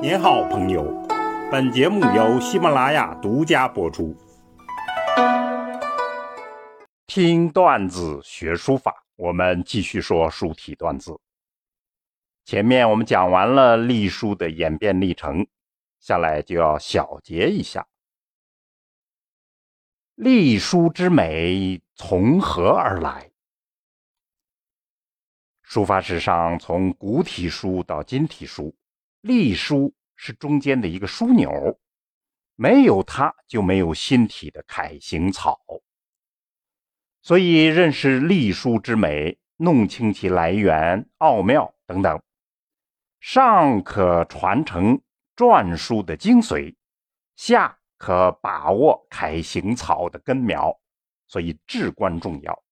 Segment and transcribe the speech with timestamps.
[0.00, 0.84] 您好，朋友。
[1.50, 4.16] 本节目由喜马拉雅独家播出。
[7.08, 11.18] 听段子学书法，我们继续说书体段子。
[12.44, 15.44] 前面我们讲完了隶书的演变历程，
[15.98, 17.84] 下来就要小结一下。
[20.14, 23.32] 隶书之美从何而来？
[25.64, 28.72] 书法史上，从古体书到今体书，
[29.28, 31.78] 隶书是中间的一个枢纽，
[32.56, 35.60] 没有它就没有新体的楷行草。
[37.22, 42.20] 所以，认识隶书之美，弄清其来源、奥妙等等，
[43.20, 45.00] 上可传承
[45.36, 46.74] 篆书的精髓，
[47.36, 47.76] 下。
[48.00, 50.80] 可把握楷行草的根苗，
[51.26, 52.62] 所以至关重要。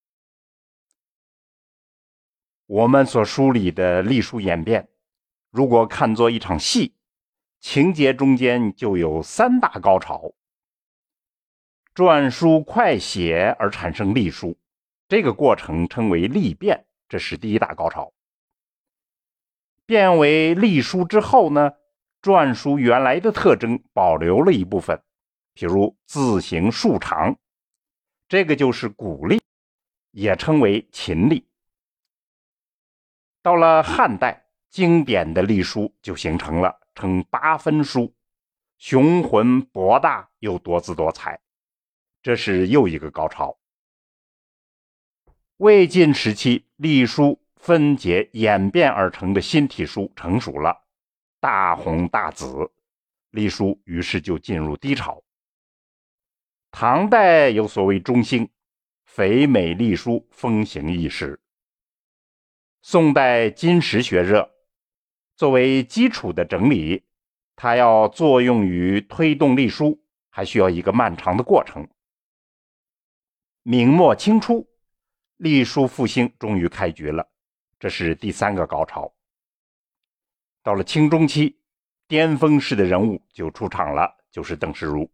[2.66, 4.88] 我们所梳理的隶书演变，
[5.50, 6.94] 如果看作一场戏，
[7.60, 10.34] 情节中间就有三大高潮：
[11.94, 14.58] 篆书快写而产生隶书，
[15.08, 18.12] 这个过程称为隶变，这是第一大高潮。
[19.86, 21.72] 变为隶书之后呢，
[22.20, 25.00] 篆书原来的特征保留了一部分。
[25.54, 27.38] 比如字形竖长，
[28.28, 29.40] 这个就是古隶，
[30.10, 31.46] 也称为秦隶。
[33.42, 34.45] 到了汉代，
[34.76, 38.14] 经典的隶书就形成了，称八分书，
[38.76, 41.40] 雄浑博大又多姿多彩，
[42.20, 43.58] 这是又一个高潮。
[45.56, 50.84] 魏晋时期，隶书分解演变而成的新体书成熟了，
[51.40, 52.70] 大红大紫，
[53.30, 55.24] 隶书于是就进入低潮。
[56.70, 58.46] 唐代有所谓中兴，
[59.06, 61.40] 肥美隶书风行一时。
[62.82, 64.52] 宋代金石学热，
[65.36, 67.04] 作为基础的整理，
[67.54, 71.86] 它要作用于推动隶书，还需要一个漫长的过程。
[73.62, 74.66] 明末清初，
[75.36, 77.28] 隶书复兴终于开局了，
[77.78, 79.12] 这是第三个高潮。
[80.62, 81.60] 到了清中期，
[82.08, 85.10] 巅峰式的人物就出场了，就是邓石如。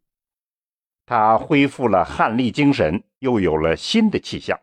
[1.04, 4.58] 他恢复了汉隶精神，又有了新的气象。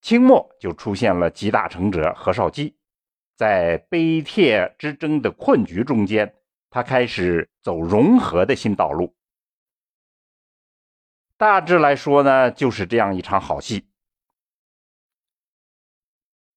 [0.00, 2.74] 清末就出现了集大成者何绍基，
[3.36, 6.34] 在碑帖之争的困局中间，
[6.70, 9.14] 他开始走融合的新道路。
[11.36, 13.86] 大致来说呢，就是这样一场好戏。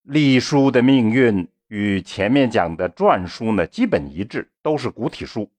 [0.04, 5.52] 隶书的命运与前面讲的篆书呢基本一致，都是古体书。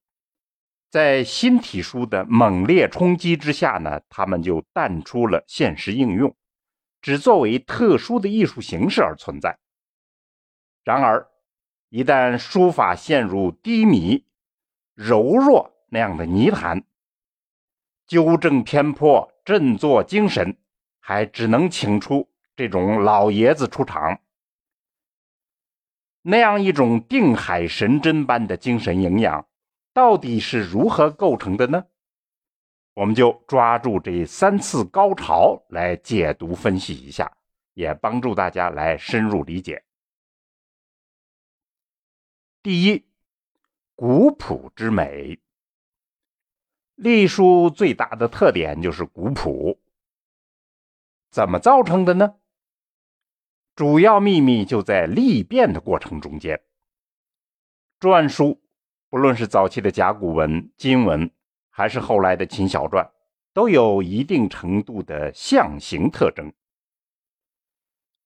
[0.91, 6.35] 在新体书的猛烈冲击之下呢，他们就淡出了现实应用，
[7.03, 9.59] 只作为特殊的艺术形式而存在。
[10.89, 11.29] 然而，
[11.91, 14.25] 一旦书法陷入低迷、
[14.95, 16.83] 柔弱那样的泥潭，
[18.07, 20.57] 纠正偏颇、振作精神，
[20.99, 24.19] 还只能请出这种老爷子出场。
[26.23, 29.47] 那样一种定海神针般的精神营养。
[29.93, 31.85] 到底是如何构成的呢？
[32.95, 37.31] 我们就抓住这三次高潮来解读分析一下，
[37.75, 39.85] 也帮助大家来深入理解。
[42.69, 43.07] 第一，
[43.95, 45.41] 古朴之美。
[46.97, 49.81] 隶书最大的特点就是古朴，
[51.31, 52.35] 怎么造成的呢？
[53.75, 56.61] 主要秘密就在隶变的过程中间。
[57.99, 58.61] 篆书。
[59.09, 61.31] 不论是早期的甲骨文、金文，
[61.71, 63.11] 还是后来的秦小篆，
[63.55, 66.53] 都有一定程度的象形特征。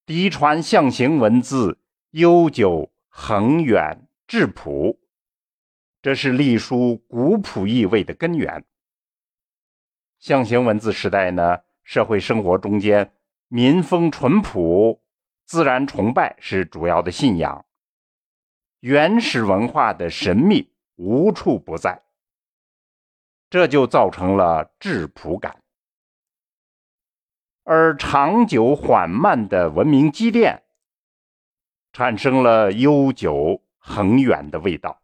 [0.05, 1.79] 嫡传象形文字
[2.11, 4.99] 悠久、恒远、质朴，
[6.01, 8.65] 这是隶书古朴意味的根源。
[10.19, 13.13] 象形文字时代呢，社会生活中间
[13.49, 15.03] 民风淳朴，
[15.45, 17.67] 自然崇拜是主要的信仰，
[18.81, 20.73] 原始文化的神秘。
[20.97, 22.03] 无处不在，
[23.51, 25.63] 这就造成了质朴感，
[27.65, 30.63] 而长久缓慢的文明积淀，
[31.93, 35.03] 产生了悠久恒远的味道。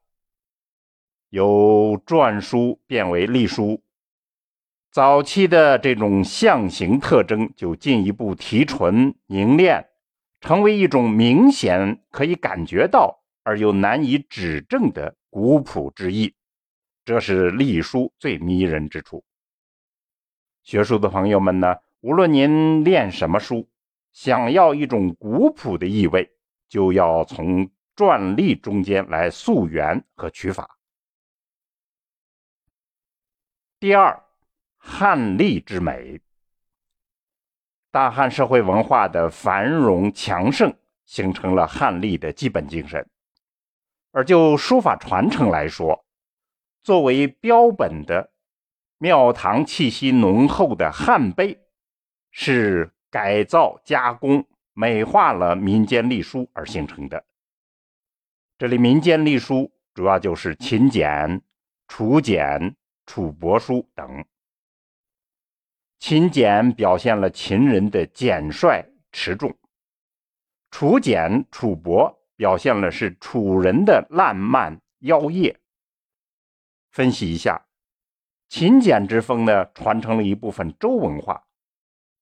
[1.31, 3.83] 由篆书变为隶书，
[4.91, 9.89] 早期的这种象形特征就进一步提纯凝练，
[10.41, 15.17] 成为一种明显可以感觉到而又难以指证的。
[15.31, 16.35] 古朴之意，
[17.05, 19.23] 这是隶书最迷人之处。
[20.63, 23.69] 学书的朋友们呢，无论您练什么书，
[24.11, 26.31] 想要一种古朴的意味，
[26.67, 27.69] 就要从
[27.99, 30.79] 篆隶中间来溯源和取法。
[33.81, 34.23] 第二，
[34.77, 36.21] 汉隶之美。
[37.91, 40.73] 大汉社会文化的繁荣强盛，
[41.07, 43.05] 形成了汉隶的基本精神。
[44.13, 46.05] 而就书法传承来说，
[46.85, 48.31] 作为标本的
[48.99, 51.59] 庙堂气息浓厚的汉碑，
[52.31, 54.47] 是改造加工。
[54.73, 57.25] 美化了民间隶书而形成的。
[58.59, 61.41] 这里民间隶书主要就是秦简、
[61.87, 62.75] 楚简、
[63.07, 64.25] 楚帛书等。
[66.01, 69.57] 秦简表现了秦人的简率持重，
[70.73, 75.57] 楚简、楚帛表现了是楚人的烂漫妖冶。
[76.91, 77.65] 分析一下，
[78.49, 81.45] 秦简之风呢，传承了一部分周文化。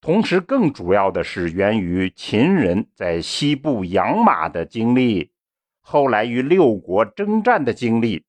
[0.02, 5.32] 同时，更主要的是源于秦人在西部养马的经历，
[5.88, 8.24] 后来与六国征战的经历，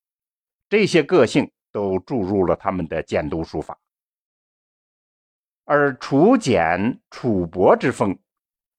[0.69, 3.79] 这些个性都注入了他们的简牍书法。
[5.65, 8.19] 而楚简、楚帛之风，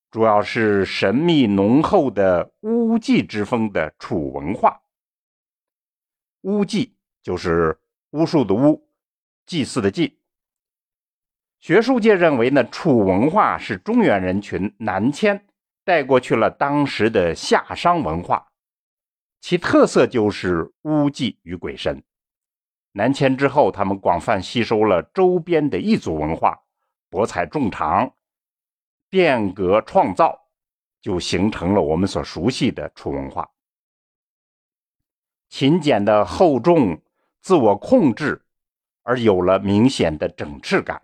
[0.09, 4.81] 主要是神秘浓厚的巫祭之风的楚文化。
[6.43, 7.77] 巫祭就是
[8.11, 8.87] 巫术的巫，
[9.45, 10.17] 祭祀的祭。
[11.59, 15.45] 学术界认为呢，楚文化是中原人群南迁
[15.83, 18.48] 带过去了当时的夏商文化，
[19.41, 22.03] 其特色就是巫祭与鬼神。
[22.91, 26.59] 南迁之后，他们广泛吸收了周边的异族文化，
[27.09, 28.13] 博采众长，
[29.09, 30.47] 变革创造，
[31.01, 33.49] 就形成了我们所熟悉的楚文化。
[35.47, 37.01] 秦简的厚重、
[37.41, 38.43] 自我控制，
[39.03, 41.01] 而有了明显的整饬感。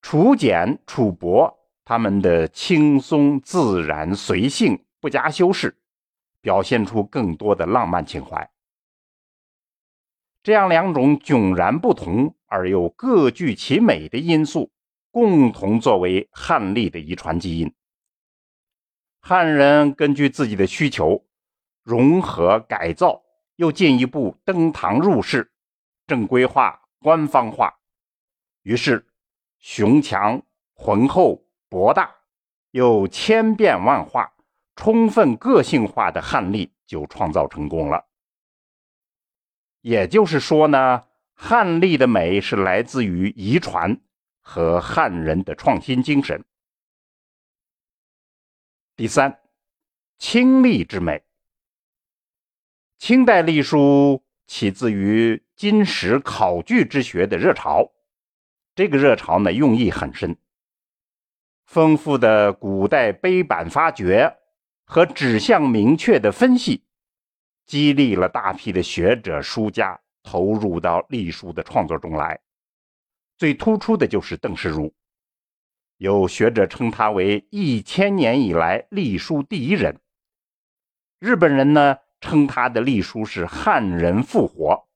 [0.00, 1.52] 楚简、楚帛，
[1.84, 5.76] 他们的轻松自然、随性，不加修饰，
[6.46, 8.48] 表现出更多的浪漫情怀。
[10.44, 14.70] 这样两种迥然不同而又各具其美的因素，
[15.10, 17.74] 共同作为汉隶的遗传基因。
[19.20, 21.26] 汉人根据自己的需求，
[21.82, 23.24] 融合改造，
[23.56, 25.50] 又进一步登堂入室，
[26.06, 27.76] 正规化、官方化，
[28.62, 29.04] 于是。
[29.58, 30.40] 雄强、
[30.74, 32.14] 浑厚、博大，
[32.70, 34.35] 又千变万化、
[34.76, 38.04] 充分个性化的汉隶就创造成功了。
[39.80, 44.00] 也就是说呢，汉隶的美是来自于遗传
[44.40, 46.44] 和汉人的创新精神。
[48.94, 49.40] 第三，
[50.18, 51.22] 清隶之美。
[52.98, 57.92] 清代隶书起自于金石考据之学的热潮。
[58.74, 60.36] 这个热潮呢，用意很深。
[61.66, 64.38] 丰富的古代碑版发掘
[64.86, 66.82] 和指向明确的分析，
[67.66, 72.40] 激励了大批的学者书家投入到隶书的创作中来。
[73.36, 74.94] 最突出的就是邓世如，
[75.98, 80.00] 有学者称他为一千年以来隶书第一人。
[81.18, 84.88] 日本人呢，称他的隶书是汉人复活。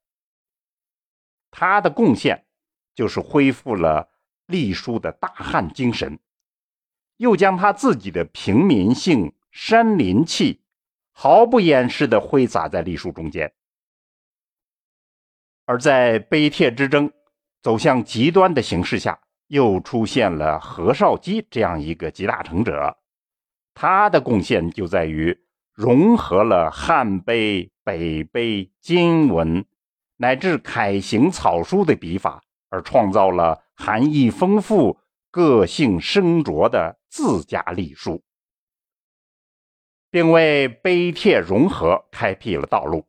[1.50, 2.46] 他的贡献。
[2.93, 4.10] 就是恢复了
[4.46, 6.19] 隶书的大汉精神，
[7.16, 10.62] 又将他自己的平民性、山林气
[11.12, 13.52] 毫不掩饰地挥洒在隶书中间。
[15.65, 17.13] 而在碑帖之争
[17.63, 22.98] 走向极端的形势下，又出现了何绍基这样一个集大成者，
[23.74, 25.39] 他的贡献就在于
[25.72, 29.65] 融合了汉碑、北碑、金文
[30.17, 32.43] 乃至楷行草书的笔法。
[32.72, 35.01] 而创造了含义丰富、
[35.32, 38.22] 个性深着的自家隶书，
[40.10, 43.06] 并为碑帖融合开辟了道路。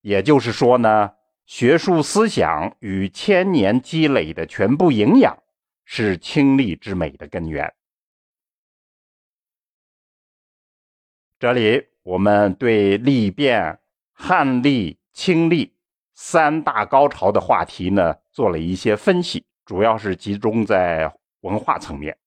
[0.00, 1.14] 也就是说呢，
[1.46, 5.42] 学术思想与千年积累的全部营养，
[5.84, 7.74] 是清丽之美的根源。
[11.38, 13.78] 这里我们对历变、
[14.12, 15.74] 汉隶、清隶。
[16.20, 22.18] 三大高潮的话题呢，做了一些分析，主要是集中在文化层面。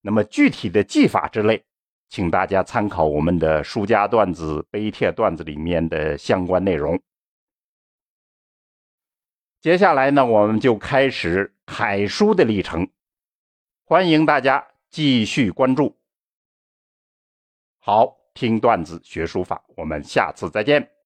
[0.00, 1.64] 那么具体的技法之类，
[2.10, 7.00] 请大家参考我们的书家段子、碑帖段子里面的相关内容。
[9.60, 12.90] 接下来呢，我们就开始楷书的历程，
[13.84, 15.96] 欢迎大家继续关注。
[17.78, 20.90] 好，听段子学书法，我们下次再见。